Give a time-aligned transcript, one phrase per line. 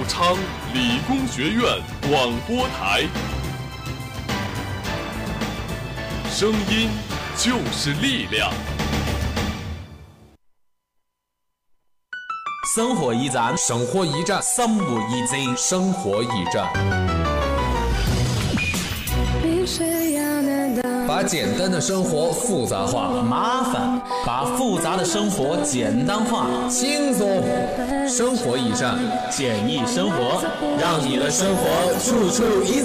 [0.00, 0.34] 武昌
[0.72, 1.62] 理工学院
[2.08, 3.02] 广播台，
[6.30, 6.88] 声音
[7.36, 8.50] 就是力量。
[12.74, 16.99] 生活驿站，生活驿站，生活驿站，生活驿站。
[21.30, 27.40] 简单的生活复杂化，麻烦把复杂的生活简单化，轻松
[28.08, 28.98] 生活驿站，
[29.30, 30.42] 简易生活，
[30.80, 32.80] 让你的生活处处 easy。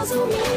[0.00, 0.49] calls away.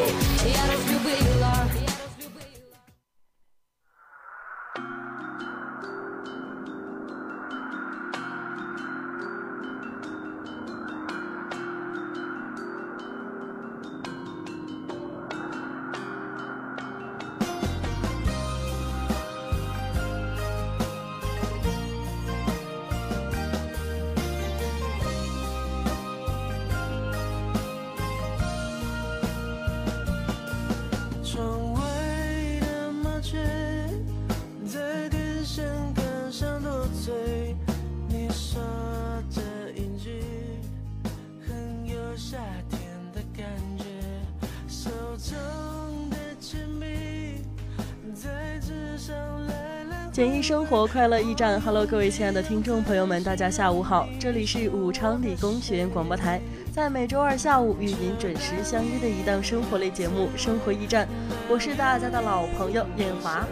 [50.23, 56.39] 简易生活快乐驿站，Hello，各位亲爱的听众朋友们，大家下午好，这里是武昌理工学院广播台，
[56.71, 61.05] 在每周二下午与您准时相约的一档生活类节目《生活驿站》，
[61.49, 63.45] 我是大家的老朋友艳华。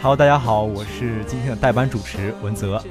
[0.00, 2.82] Hello，大家好，我是今天的代班主持文泽。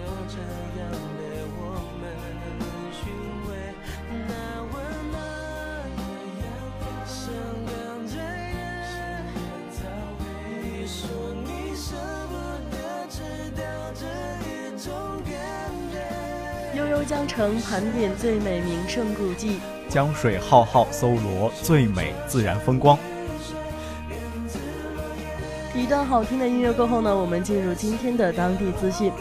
[17.69, 22.97] 盘点最美名胜古迹，江水浩浩搜罗最美自然风光。
[25.75, 29.11] 一段好听的音乐过后呢，我们进入今天的当地资讯。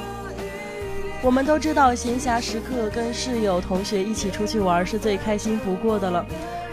[1.20, 6.24] 我们都知道，闲暇时刻跟室友、同学一起出去玩是最开心不过的了。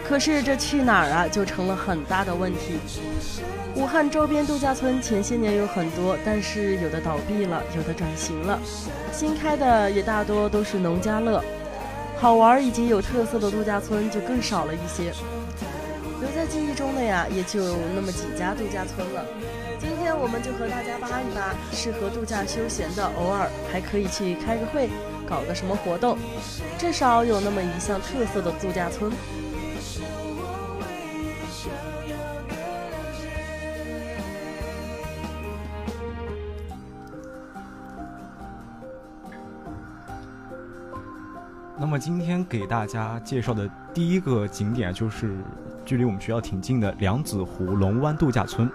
[0.02, 2.78] 可是这去哪儿啊，就成了很大的问题。
[3.74, 8.58] 武汉周边度假村前些年有很多，但是有的倒闭了，有的转型了，
[9.12, 11.44] 新开的也大多都是农家乐，
[12.18, 15.12] 好玩以及有特色的度假村就更少了一些。
[16.18, 19.24] 留在记忆中的呀，也就那么几家度假村了。
[19.78, 24.88] 今天我们就和大家扒一扒适合度假休闲的，偶尔还可以去开个会，
[25.28, 26.16] 搞个什么活动，
[26.78, 29.12] 至少有那么一项特色的度假村。
[41.96, 45.34] 么今天给大家介绍的第一个景点就是
[45.82, 48.70] 距离我们学校挺近的梁子湖龙湾度假村。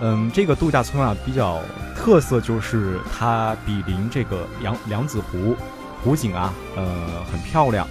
[0.00, 1.58] 嗯，这个度假村啊比较
[1.96, 5.56] 特色就是它比邻这个梁梁子湖，
[6.04, 7.88] 湖景啊呃很漂亮。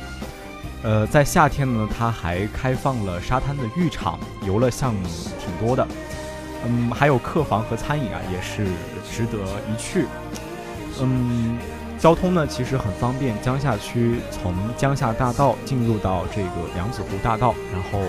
[0.84, 5.02] 呃，在夏天呢，它还开放了沙滩的浴场，游乐项目
[5.40, 5.88] 挺多的。
[6.64, 8.66] 嗯，还有客房和餐饮啊也是
[9.12, 10.06] 值得一去。
[11.02, 11.58] 嗯。
[12.00, 18.00] 交通呢其实很方便，江夏区从江夏大道进入到这个梁子湖大道，然后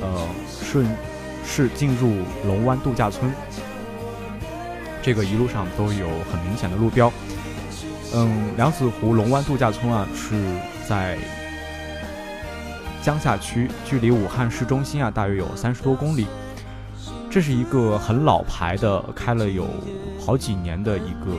[0.00, 0.28] 呃
[0.60, 0.86] 顺
[1.44, 2.16] 势进入
[2.46, 3.32] 龙湾度假村。
[5.00, 7.10] 这个一路上都有很明显的路标。
[8.12, 10.34] 嗯，梁子湖龙湾度假村啊是
[10.86, 11.16] 在
[13.02, 16.26] 江夏区，距离武汉市中心啊大约有三十多公里。
[17.30, 19.66] 这是一个很老牌的，开了有
[20.18, 21.36] 好几年的一个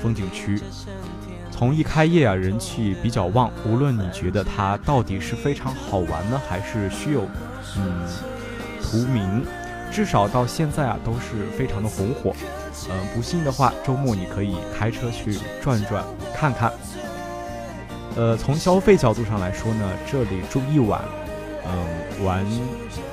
[0.00, 0.60] 风景区。
[1.62, 3.48] 从一开业啊，人气比较旺。
[3.64, 7.24] 无论你觉得它到底是非常好玩呢，还是虚有
[7.76, 8.04] 嗯
[8.82, 9.44] 图名，
[9.88, 12.34] 至少到现在啊都是非常的红火。
[12.90, 16.04] 嗯，不信的话，周末你可以开车去转转
[16.34, 16.72] 看看。
[18.16, 21.00] 呃，从消费角度上来说呢，这里住一晚，
[21.64, 22.44] 嗯，玩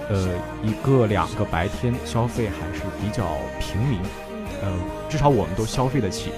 [0.09, 0.27] 呃
[0.63, 3.99] 一个两个白天，消费还是比较平民。
[4.63, 4.73] 嗯，
[5.07, 6.31] 至少我们都消费得起。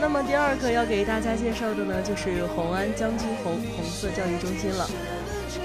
[0.00, 4.88] 那么第二个要给大家介绍的呢，就是红安将军红红色教育中心了。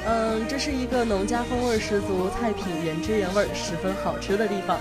[0.06, 4.78] 嗯，这是一个农家风味十足、菜品原汁原味、十分好吃的地方。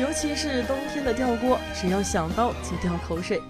[0.00, 3.40] 尤其是冬天的吊锅，只要想到就掉口水。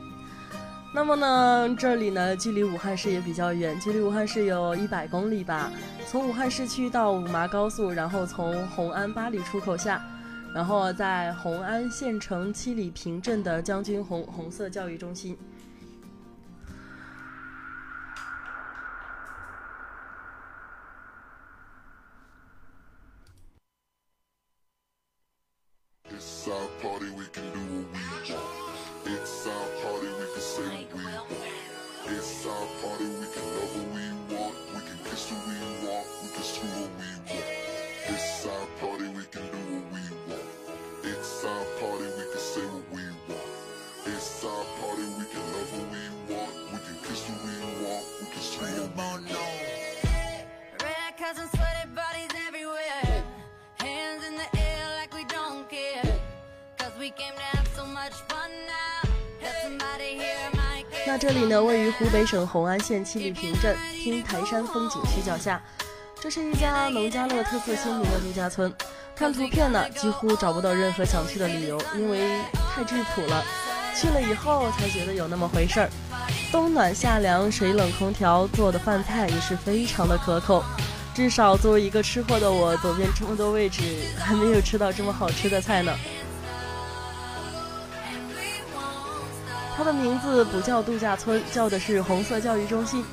[0.92, 5.70] 那么呢，这里呢距离武汉市也比较远，距离武汉市有一百公里吧。
[6.06, 10.02] 从武汉市区到五麻高速，然后从红安八里出口下，
[10.54, 15.36] 然后在红安县城七里坪镇的将军红红色教育中心。
[61.48, 65.60] 呢，位于湖北省红安县七里坪镇天台山风景区脚下，
[66.20, 68.72] 这是一家农家乐特色鲜明的度假村。
[69.16, 72.20] 看图片呢，几乎找不到任何想去的理由，因为
[72.74, 73.42] 太质朴了。
[73.96, 75.90] 去了以后才觉得有那么回事儿。
[76.52, 80.62] 冬暖夏凉，水冷空调做的饭菜也是非常的可口。
[81.14, 83.82] 至少作为一个吃货的我，走遍这么多位置，
[84.18, 85.92] 还没有吃到这么好吃的菜呢。
[89.78, 93.04] 它的名字不叫度假村，叫的是红色教育中心。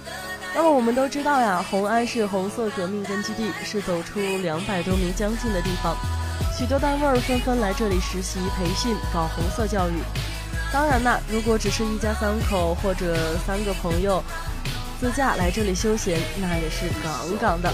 [0.55, 5.95] 那么我们都知道呀，红安是红色革命根据地，是走出两百多名将军的地方，
[6.57, 9.93] 许多单位纷纷来这里实习培训，搞红色教育。
[10.73, 13.15] 当然啦，如果只是一家三口或者
[13.45, 14.23] 三个朋友
[14.99, 17.71] 自驾来这里休闲，那也是杠杠的。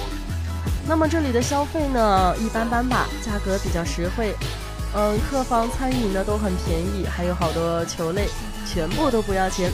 [0.85, 4.35] 那么这里的消费呢，一般般吧，价格比较实惠。
[4.93, 8.27] 嗯，客房、餐饮呢都很便宜，还有好多球类。
[8.73, 9.69] 全部都不要钱，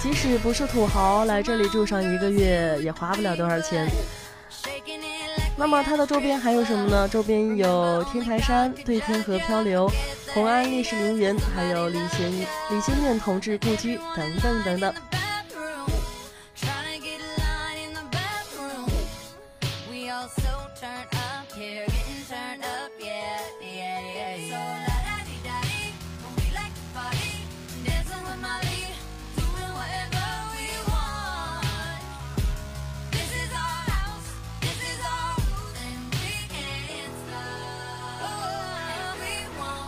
[0.00, 3.88] 即使不是土豪来这里住上一个月也花不了多少钱。
[5.56, 7.08] 那么它的周边还有什么呢？
[7.08, 9.88] 周边有天台山、对天河漂流、
[10.34, 14.94] 红安烈士陵园，还有李先李先念同志故居等等等等。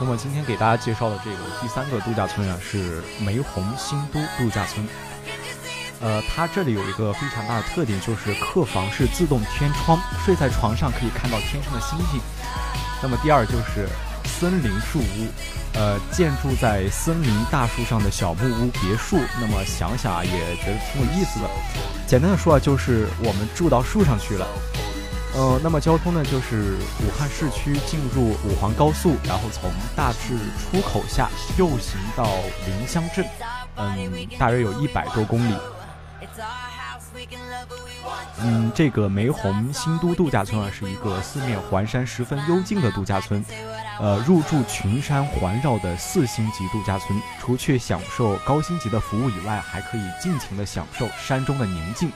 [0.05, 4.87] 那么今天给大家介绍的这个第三个度假村啊，是梅红新都度假村。
[6.03, 12.21] 呃，它这里有一个非常大的特点，就是客房是自动天窗，睡在床上可以看到天上的星星。
[13.03, 13.89] 那么第二就是
[14.27, 15.27] 森林树屋，
[15.73, 19.19] 呃，建筑在森林大树上的小木屋别墅。
[19.41, 21.49] 那么想想啊，也觉得挺有意思的。
[22.07, 24.47] 简单的说啊，就是我们住到树上去了。
[25.35, 32.25] 呃，那么交通呢，就是武汉市区进入武黄高速，然后从大治出口下右行到
[32.67, 33.27] 临湘镇，
[33.75, 35.55] 嗯，大约有一百多公里。
[38.41, 43.45] 嗯，这个梅红新都度假村啊，是一个四面环山、十分幽静的度假村，
[43.99, 47.21] 呃，入住群山环绕的四星级度假村。
[47.41, 52.11] 除去享受高星级的服务以外，还可以尽情的享受山中的宁静。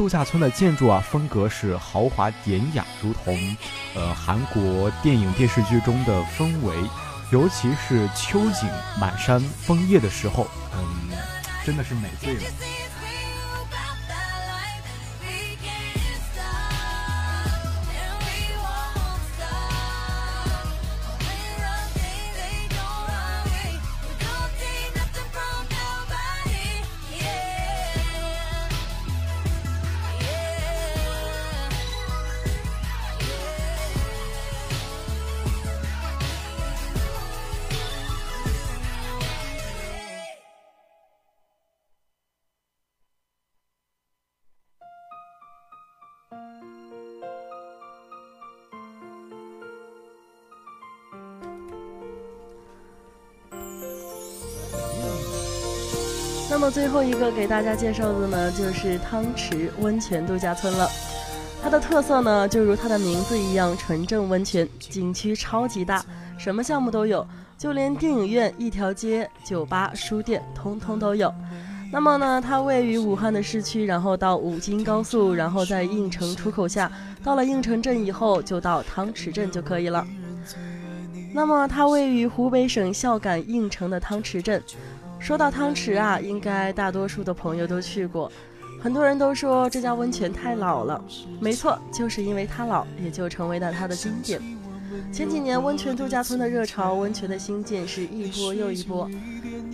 [0.00, 3.54] 度假村的建筑啊，风格是豪华典雅，如同
[3.94, 6.74] 呃韩国电影电视剧中的氛围，
[7.30, 8.66] 尤其是秋景
[8.98, 11.10] 满山枫叶的时候，嗯，
[11.66, 12.40] 真的是美醉了。
[56.60, 60.86] 那么最后一个给大家介绍的呢，就是汤池温泉度假村了。
[61.62, 66.04] 它的特色呢，就如它的名字一样，纯正温泉景区超级大，
[66.36, 67.26] 什么项目都有，
[67.56, 71.32] 就连电影院、一条街、酒吧、书店，通通都有。
[71.90, 76.92] 那么呢，它位于武汉的市区，然后到武京高速，然后在应城出口下，
[77.24, 80.06] 到了应城镇以后，就到汤池镇就可以了。
[81.32, 84.62] 那么它位于湖北省孝感应城的汤池镇。
[85.20, 88.32] 说到汤池啊，应该大多数的朋友都去过。
[88.82, 91.04] 很多人都说这家温泉太老了，
[91.38, 94.40] 没错，就是因为它老，也就成为了它的经典。
[95.12, 99.08] 前几年温泉度假村的热潮，温泉的新建是一波又一波，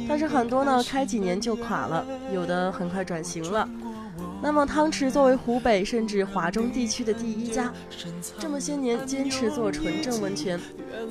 [0.08, 3.66] 但是很多呢开几年就垮了，有的很快转型了。
[4.42, 7.72] 那么汤池作为湖北甚至华中地区的第一家，
[8.38, 10.60] 这么些年坚持做纯正温泉，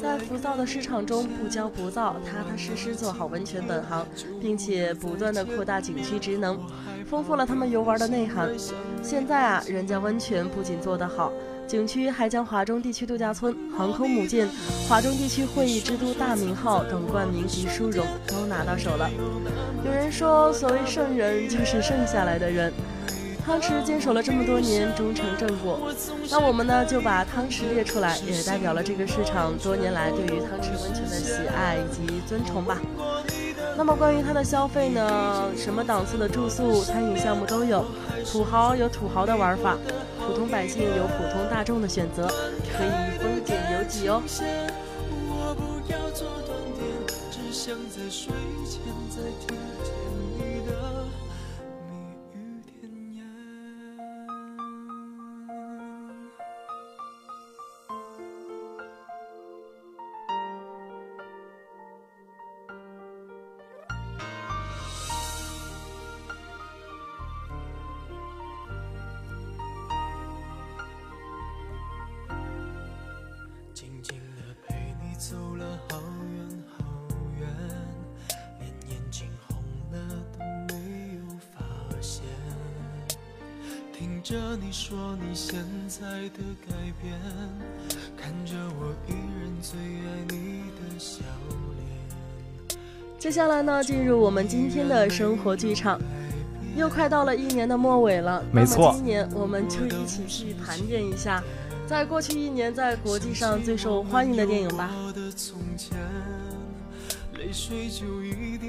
[0.01, 4.05] 在浮躁的市场中不骄不躁，踏踏实实做好温泉本行，
[4.41, 6.59] 并且不断的扩大景区职能。
[7.05, 8.49] 丰富了他们游玩的内涵。
[9.01, 11.31] 现在啊，人家温泉不仅做得好，
[11.67, 14.47] 景区还将华中地区度假村、航空母舰、
[14.87, 19.09] 华中地区会议之都大名号等冠名及殊荣都拿到手了。
[19.85, 22.73] 有人说，所谓圣人就是剩下来的人。
[23.45, 25.93] 汤池坚守了这么多年，忠诚正果。
[26.31, 32.79] 那我们呢，就把汤池列出来，也代表了这个市场多年来对于汤池温泉的喜爱以及尊崇吧。
[33.77, 35.51] 那么关于它的消费呢？
[35.55, 37.85] 什么档次的住宿、餐饮项目都有，
[38.25, 39.77] 土豪有土豪的玩法，
[40.25, 44.23] 普通百姓有普通大众的选择，可以丰俭由己哦。
[50.65, 50.94] 着
[86.05, 87.15] 在的改变，
[88.15, 91.21] 看着我依然最爱你的笑
[92.69, 92.77] 脸。
[93.17, 95.99] 接下来呢，进入我们今天的生活剧场，
[96.77, 98.43] 又快到了一年的末尾了。
[98.51, 101.43] 没错，今年我们就一起去盘点一下，
[101.87, 104.91] 在过去一年在国际上最受欢迎的电影吧。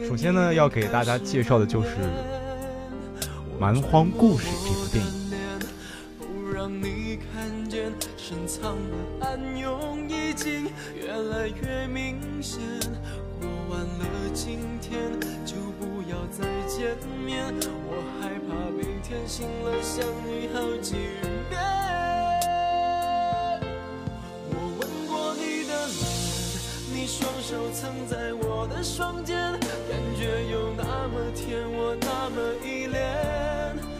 [0.09, 1.89] 首先呢，要给大家介绍的就是
[3.61, 5.26] 《蛮荒故事》这部电影。
[6.83, 12.61] 你看见深藏的暗涌已经越来越明显，
[13.41, 14.05] 过完了
[14.35, 17.53] 今天就不要再见面，
[17.89, 20.95] 我害怕每天醒了想你好几
[21.49, 21.61] 遍。
[24.51, 25.99] 我吻过你的脸，
[26.93, 32.97] 你双手曾在我的双肩，感觉有那么甜，我那么依恋。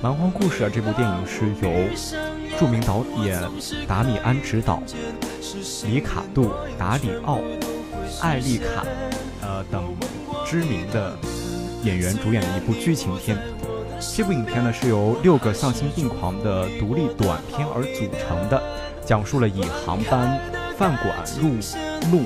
[0.03, 2.46] 《蛮荒故事》啊，这部电影是由。
[2.59, 3.39] 著名导演
[3.87, 4.83] 达米安执导，
[5.87, 7.41] 里卡杜、达里奥、
[8.23, 8.85] 艾丽卡，
[9.43, 9.95] 呃等
[10.47, 11.15] 知名的
[11.83, 13.37] 演员主演的一部剧情片。
[14.15, 18.63] 这部影片呢是由六个丧心病狂的独立短片而组成的，
[19.05, 20.41] 讲述了以航班、
[20.79, 21.51] 饭馆、入
[22.11, 22.25] 路、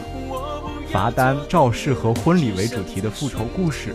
[0.93, 3.95] 罚单、肇事和婚礼为主题的复仇故事。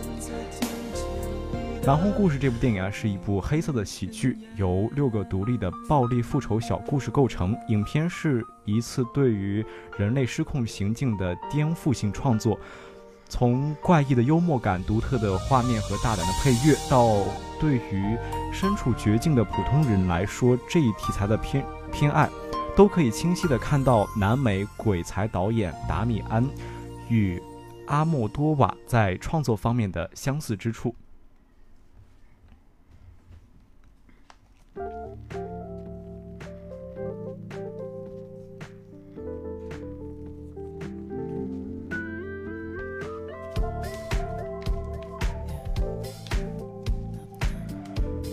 [1.86, 7.56] 南红故事》这部电影啊，是一部黑色的喜剧，由六个独立的暴力复仇小故事构成。
[7.68, 9.64] 影片是一次对于
[9.96, 12.58] 人类失控行径的颠覆性创作，
[13.28, 17.18] 从怪异的幽默感、独特的画面和大胆的配乐，到
[17.60, 18.18] 对于
[18.52, 22.28] 身处绝境的普通人来说这一题材的偏偏爱，
[22.76, 26.44] 都可以清晰的看到南美鬼才导演达米安
[27.08, 27.40] 与
[27.86, 30.92] 阿莫多瓦在创作方面的相似之处。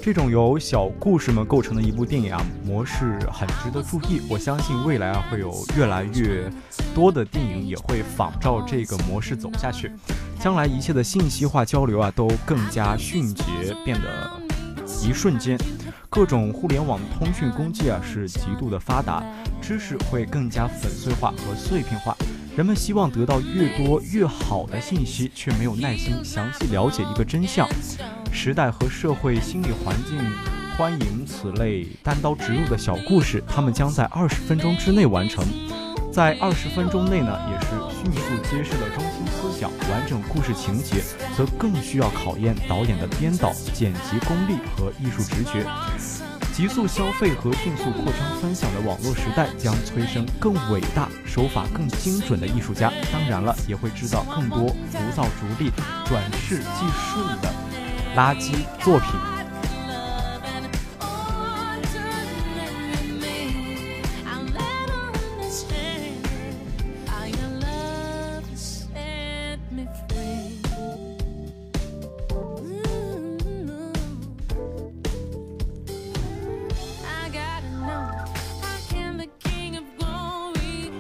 [0.06, 4.22] 这种由小故事们构成的一部电影啊，模式很值得注意。
[4.30, 6.52] 我相信未来啊，会有越来越
[6.94, 9.90] 多的电影也会仿照这个模式走下去。
[10.42, 13.44] 将来一切的信息化交流啊，都更加迅捷，
[13.86, 14.30] 变得
[15.02, 15.58] 一瞬间。
[16.10, 19.24] 各种互联网通讯工具啊，是极度的发达，
[19.62, 22.14] 知识会更加粉碎化和碎片化。
[22.58, 27.66] 人们希望得到越多越好的信息，却没有耐心详细了解一个真相。
[28.34, 30.20] 时代和社会心理环境
[30.76, 35.46] 欢迎此类单刀直入的小故事，他们将在二十分钟之内完成。
[36.12, 37.68] 在二十分钟内呢，也是
[38.02, 41.04] 迅速揭示了中心思想，完整故事情节，
[41.38, 45.66] 则更需要考验导演的编导、剪辑功力和艺术直觉。
[46.52, 52.92] 急速消费和迅速扩张分享的网络时代，将催生更伟大、手法更精准的艺术家。
[53.12, 55.72] 当然了，也会制造更多浮躁逐利、
[56.06, 57.52] 转世即顺的
[58.16, 58.54] 垃圾
[58.84, 59.10] 作品。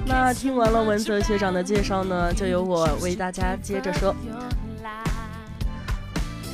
[0.05, 4.15] 那听完了文泽学长的介绍呢，就由我为大家接着说。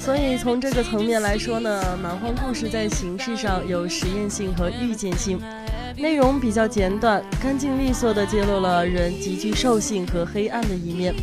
[0.10, 5.39] 所以从这个层面来说呢，蛮荒故事在形式上有实验性和预见性，
[5.98, 11.13] 内容比较简短，干净利索地揭露了人极具兽性和黑暗的一面，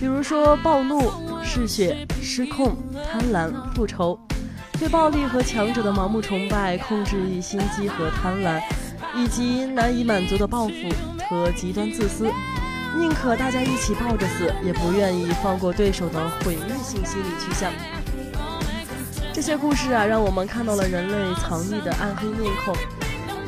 [0.00, 1.08] 比如说暴怒、
[1.40, 2.76] 嗜血、失控、
[3.08, 4.18] 贪婪、复仇，
[4.76, 8.60] 对暴力和强者的盲目崇拜、控制欲、心机和贪婪，
[9.14, 10.74] 以及难以满足的报复。
[11.28, 12.28] 和极端自私，
[12.96, 17.70] 宁可大家一起抱着死，也不愿意放过对手的毁灭性心理趋向。
[19.36, 22.74] 这些故事啊，让我们看到了人类藏匿的暗黑面孔，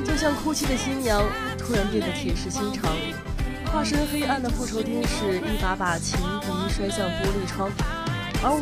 [0.05, 1.25] 就像哭泣的新娘
[1.57, 2.95] 突然变得铁石心肠，
[3.73, 7.71] 化身黑暗的复仇天使，一把把情敌摔向玻璃窗，
[8.43, 8.53] 而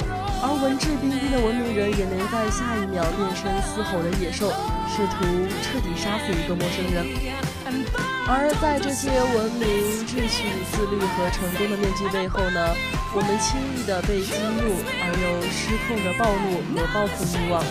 [0.41, 4.47] 而文质彬彬的文明人，也能在下一秒变身嘶吼的野兽，
[4.87, 5.27] 试图
[5.61, 8.06] 彻底杀死一个陌生人。
[8.29, 12.75] 而在这些文明、秩序、自律和成功的面具背后呢，
[13.15, 17.63] 我们轻易地被激怒而又失控的暴怒和报复欲望。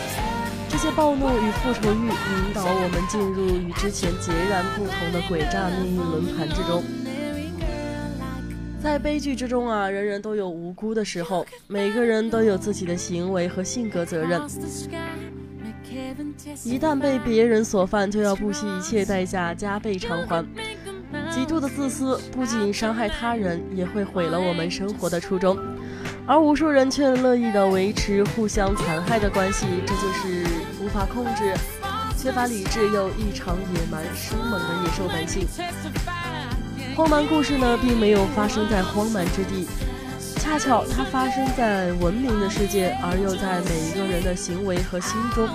[0.70, 6.82] 这些暴怒与复仇欲引导我们进入与之前截然不同的诡诈命运轮盘之中。
[8.82, 14.42] 在悲剧之中啊，人人都有无辜的时候，每个人都有自己的行为和性格责任。
[16.64, 20.46] 一旦被别人所犯，就要不惜一切代价加倍偿还。
[21.32, 25.58] 极度的自私不仅伤害他人，也会毁了我们生活的初衷。
[26.28, 30.46] 而无数人却乐意的维持互相残害的关系，这就是
[30.82, 31.54] 无法控制、
[32.18, 35.48] 缺乏理智又异常野蛮生猛的野兽本性。
[36.96, 39.68] 荒蛮故事呢，并没有发生在荒蛮之地。
[40.40, 45.48] 恰巧它发生在文明的世界，而又在每一个人的行为和心中。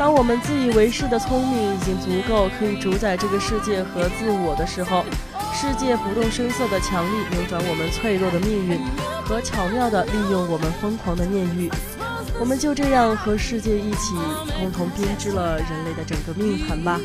[0.00, 5.04] 当我们自以为是的聪明已经足够可以主宰这个世界和自我的时候，
[5.52, 8.80] 世界不动声色的强力扭转我们脆弱的命运，
[9.26, 11.70] 和巧妙的利用我们疯狂的念欲，
[12.40, 14.14] 我们就这样和世界一起
[14.58, 16.98] 共同编织了人类的整个命盘吧。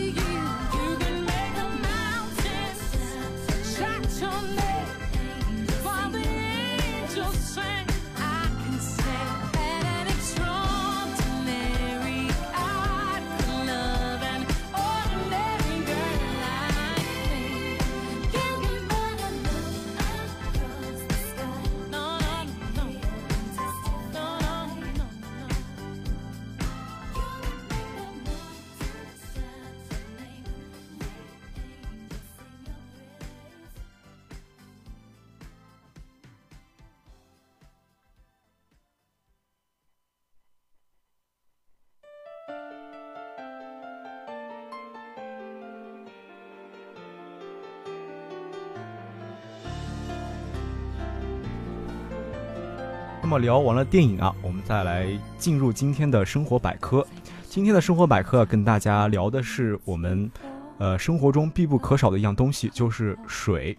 [53.25, 57.03] 那么聊完了电影啊，我们再来进入今天的生活百科。
[57.49, 60.29] 今天的生活百科跟大家聊的是我们，
[60.77, 63.75] 呃，生活中必不可少的一样东西，就是水。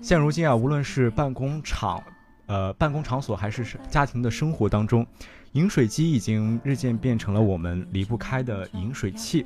[0.00, 2.02] 现如今啊，无论是办公场、
[2.46, 5.06] 呃办公场所，还是家庭的生活当中，
[5.52, 9.44] 饮水机已经日渐变成了我们离不开的饮水器。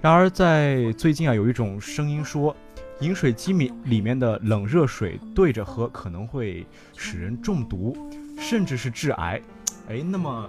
[0.00, 2.56] 然而，在最近啊，有一种声音说。
[3.00, 6.64] 饮水机里里面的冷热水对着喝可能会
[6.96, 7.96] 使人中毒，
[8.38, 9.40] 甚至是致癌。
[9.88, 10.48] 哎，那么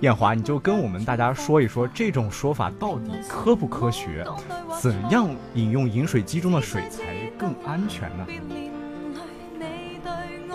[0.00, 4.26] 艳华，你就跟我们大家说一说这种说法到底科不科学？
[4.80, 7.02] 怎样饮用饮水机中的水才
[7.36, 8.26] 更安全呢？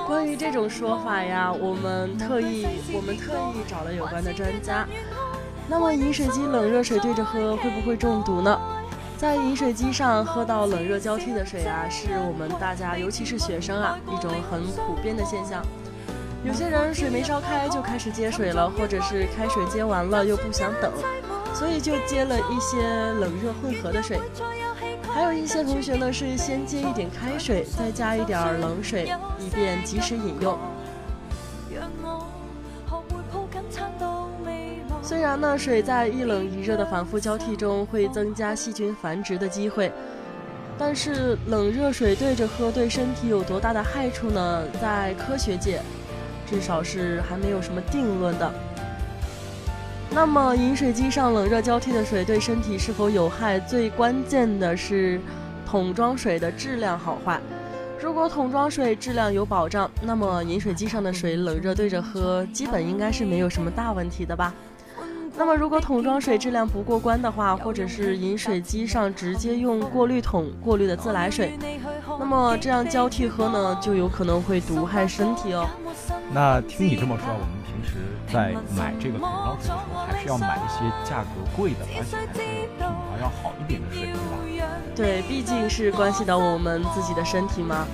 [0.08, 4.88] 关于这种说法呀，我们特意我们特意找了有关的专家。
[5.70, 8.60] 那么饮水机冷热水对着喝会不会中毒呢？
[9.22, 15.64] 在饮水机上喝到冷热交替的水啊，是我们大家，尤其是学生啊，一种很普遍的现象。
[16.44, 20.92] 有些人水没烧开就开始接水了，或者是开水接完了又不想等，
[21.54, 22.82] 所以就接了一些
[23.20, 24.20] 冷热混合的水。
[25.14, 29.08] 还有一些同学呢是先接一点开水，再加一点冷水，
[29.38, 30.58] 以便及时饮用。
[35.12, 39.92] 虽然呢，水在一冷一热的反复交替中会增加细菌繁殖的机会，
[40.78, 44.64] 但是冷热水对着喝对身体有多大的害处呢？
[44.82, 45.82] 在科学界，
[46.50, 48.50] 至少是还没有什么定论的。
[50.12, 53.60] 那么饮水机上冷热交替的水对身体是否有害？
[53.60, 55.20] 最关键的是
[55.66, 57.38] 桶装水的质量好坏。
[58.02, 64.54] 如果桶装水质量有保障，那么饮水机上的水冷热对着喝，基本应该是没有什么大问题的吧。
[65.42, 71.58] 那么，如果桶装水质量不过关的话，或者是饮水机上直接用过滤桶过滤的自来水，
[72.20, 75.68] 那么这样交替喝呢，就有可能会毒害身体哦。
[76.32, 77.61] 那听你这么说，我们
[78.32, 84.68] 在买这个桶装水的时候，还是要买一些价格贵的，而且还是品牌要好一点的水，对吧？
[84.96, 87.86] 对，毕竟是关系到我们自己的身体嘛。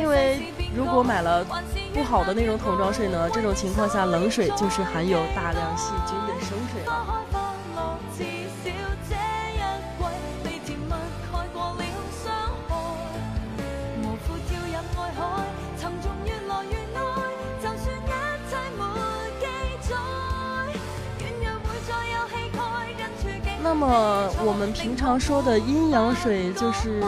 [0.00, 1.44] 因为如果买了
[1.92, 7.22] 不好的那种桶装水呢，这种情况下冷水就是含有大量细菌的生水了。
[23.76, 27.00] 那么我们平常说的阴阳水就是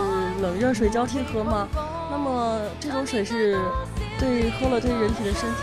[0.42, 1.68] 冷热水交替喝吗？
[2.10, 3.56] 那么这种水是
[4.18, 5.62] 对喝了对人体的身体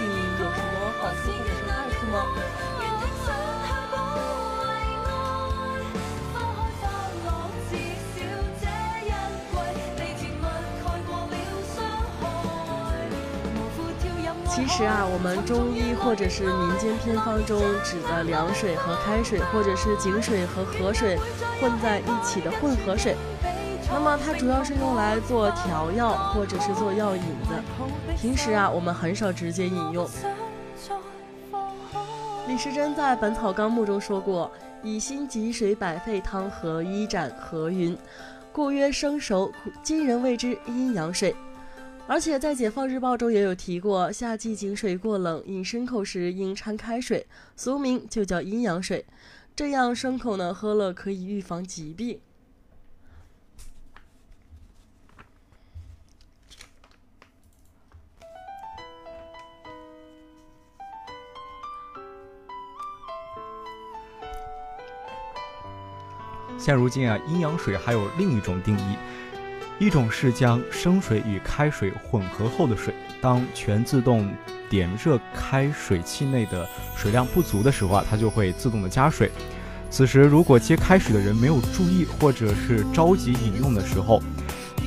[14.76, 21.16] 实啊，我们中医或者是民间偏方中指的凉水和开水，或者是井水和河水
[21.62, 23.16] 混在一起的混合水。
[23.92, 27.54] 那么它主要是用来做调药或者是做药引子，
[28.20, 30.10] 平时啊我们很少直接饮用。
[32.48, 37.96] 李时珍在《本草纲目》中说过：“以心吉水百沸汤和一盏和云，
[38.52, 39.52] 故曰生熟。
[39.84, 41.36] 今人谓之阴阳水。”
[42.06, 49.06] 而且在《解放日报》中也有提过，夏季井水过冷，饮牲口时应掺开水，俗名就叫阴阳水。
[49.56, 52.20] 这样牲口呢喝了可以预防疾病。
[66.60, 68.96] 现如今啊，阴阳水还有另一种定义，
[69.84, 74.30] 一种是将生水与开水混合后的水，当全自动
[74.70, 76.66] 点热开水器内的
[76.96, 79.30] 水量不足的时候啊，它就会自动的加水。
[79.90, 84.24] 此时如果接开水的人没有注意，或者是着急饮用的时候，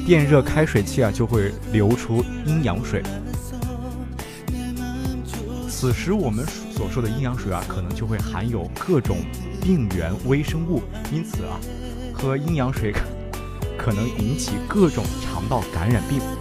[0.06, 3.02] 电热开水器啊就会流出阴阳水。
[5.68, 9.18] 此时我们所说的阴阳水啊，可能就会含有各种。
[9.62, 10.80] 病原微生物，
[11.12, 11.58] 因此啊，
[12.14, 12.92] 喝阴阳水
[13.86, 16.35] 可能引起各种肠道感染病。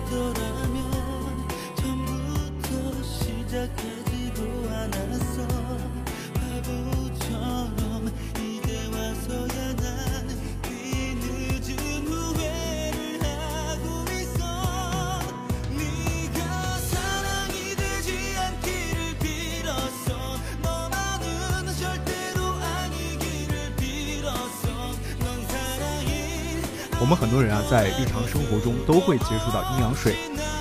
[27.06, 30.16] 我们很多人啊，在日常生活中都会接触到阴阳水，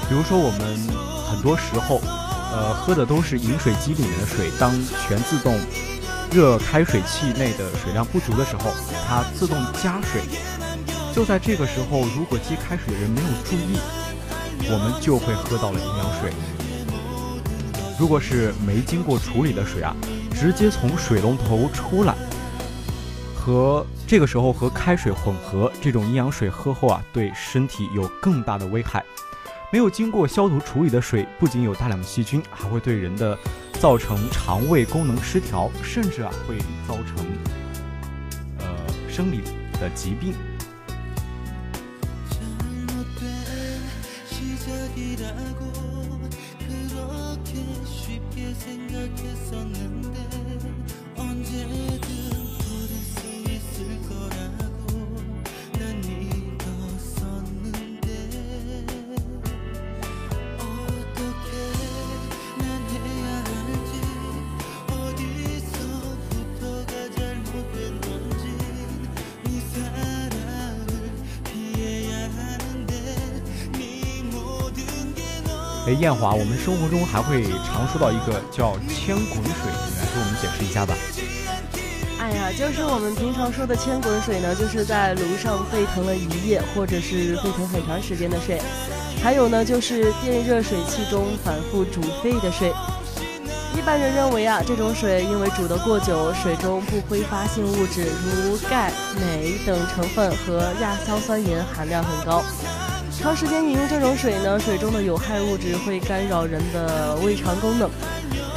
[0.07, 0.76] 比如说我们
[1.26, 2.02] 很多时候，
[2.52, 4.50] 呃，喝的都是饮水机里面的水。
[4.61, 4.70] 当
[5.09, 5.59] 全自动
[6.30, 8.70] 热开水器内的水量不足的时候，
[9.09, 10.20] 它自动加水。
[11.14, 13.78] 就在这个时候，如果接开水的人没有注意，
[14.70, 16.30] 我们就会喝到了阴阳水。
[17.98, 19.96] 如果是没经过处理的水啊，
[20.38, 22.14] 直接从水龙头出来。
[23.44, 29.04] 和这个时候和开水混合，这种阴阳水喝后啊，对身体有更大的危害。
[29.70, 33.38] 没有经过消毒处理的水，不仅有大量的细菌，还会对人的
[33.74, 36.57] 造成肠胃功能失调，甚至啊会
[36.88, 37.16] 造成
[39.11, 39.42] 生理
[39.78, 40.33] 的疾病。
[75.94, 80.94] 艳华，我们生活中还会常说到一个叫千滚水，你来给我们解释一下吧。
[82.20, 88.61] 哎呀，就是我们平常说的千滚水呢，就是在炉上沸腾了一夜，或者是沸腾很长时间的水。
[89.22, 92.72] 还有呢，就是电热水器中反复煮沸的水。
[93.76, 102.42] 一般人认为啊，这种水因为煮得过久，水中不挥发性物质如钙、镁等成分和亚硝酸盐含量很高。
[103.24, 107.88] 长时间饮用这种水呢，水中的有害物质会干扰人的胃肠功能，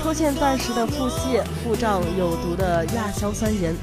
[0.03, 3.73] 出现暂时的腹泻、腹胀，有毒的亚硝酸盐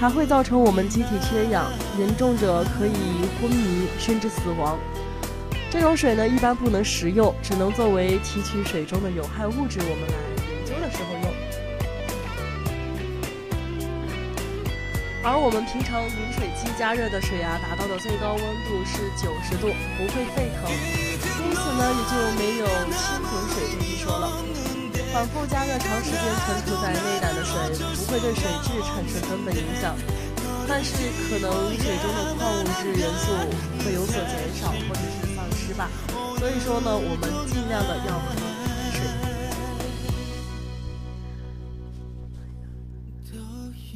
[0.00, 4.78] 还会造成我们机体缺氧，严重者可以昏迷甚至死亡。
[5.70, 10.35] 这种水呢，一般不能食用，只能作为提取水中的有害物质，我们来。
[15.26, 24.30] 而我们平常饮水机加热的水啊，达到的最高温度是九十度，不会沸腾，因此呢，也就没有千滚水这一说了。
[25.10, 29.98] 反复加热长时间存储在内胆的水，不会对水质产生根本影响，
[30.68, 30.94] 但是
[31.26, 33.34] 可能水中的矿物质元素
[33.82, 35.90] 会有所减少或者是丧失吧。
[36.38, 38.14] 所以说呢，我们尽量的要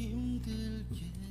[0.09, 0.51] 喝。
[0.95, 1.30] 远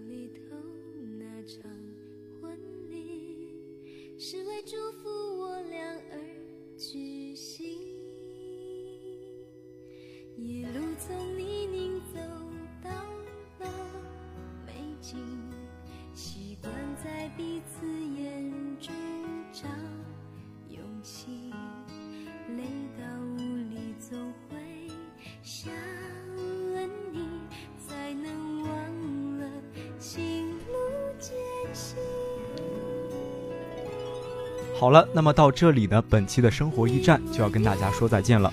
[34.81, 38.51] 好了，那么到这里呢，本期的生活驿站就要跟大家说再见了。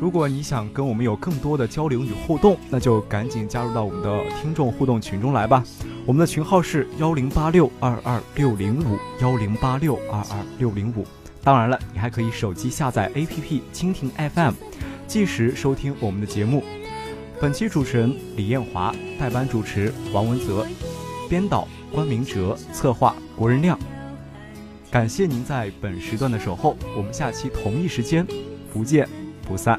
[0.00, 5.64] 如果你想跟我们有更多的交流与互动，那就赶紧加入到我们的听众互动群中来吧。
[6.06, 11.04] 我们的群号是幺零八六二二六零五幺零八六二二六零五。
[11.42, 14.54] 当然了，你还可以手机下载 APP 蜻蜓 FM，
[15.08, 16.62] 计时收听我们的节目。
[17.40, 20.64] 本期主持人李艳华，代班主持王文泽，
[21.28, 23.78] 编导关明哲，策划国人亮。
[24.90, 28.26] 感谢您在本时段的守候，我们下期同一时间
[28.72, 29.08] 不见
[29.46, 29.78] 不散。